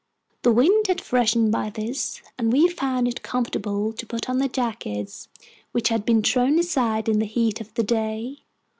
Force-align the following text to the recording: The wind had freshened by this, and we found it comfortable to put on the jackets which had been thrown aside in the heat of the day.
The 0.41 0.51
wind 0.51 0.87
had 0.87 0.99
freshened 0.99 1.51
by 1.51 1.69
this, 1.69 2.23
and 2.35 2.51
we 2.51 2.67
found 2.67 3.07
it 3.07 3.21
comfortable 3.21 3.93
to 3.93 4.05
put 4.07 4.27
on 4.31 4.39
the 4.39 4.47
jackets 4.47 5.27
which 5.73 5.89
had 5.89 6.05
been 6.07 6.23
thrown 6.23 6.57
aside 6.57 7.07
in 7.07 7.19
the 7.19 7.25
heat 7.27 7.61
of 7.61 7.71
the 7.75 7.83
day. 7.83 8.39